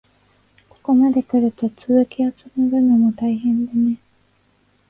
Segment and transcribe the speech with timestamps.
[0.67, 3.99] ここまでくると、続きをつむぐのも大変でね。